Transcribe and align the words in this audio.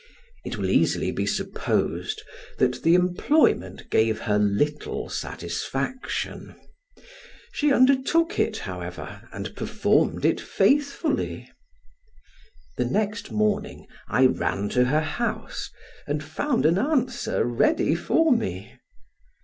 It 0.43 0.57
will 0.57 0.71
easily 0.71 1.11
be 1.11 1.27
supposed 1.27 2.23
that 2.57 2.81
the 2.81 2.95
employment 2.95 3.91
gave 3.91 4.21
her 4.21 4.39
little 4.39 5.09
satisfaction, 5.09 6.55
she 7.51 7.71
undertook 7.71 8.39
it, 8.39 8.57
however, 8.65 9.29
and 9.31 9.55
performed 9.55 10.25
it 10.25 10.41
faithfully. 10.41 11.51
The 12.77 12.85
next 12.85 13.29
morning 13.29 13.85
I 14.07 14.25
ran 14.25 14.69
to 14.69 14.85
her 14.85 15.01
house 15.01 15.69
and 16.07 16.23
found 16.23 16.65
an 16.65 16.79
answer 16.79 17.45
ready 17.45 17.93
for 17.93 18.31
me. 18.31 18.73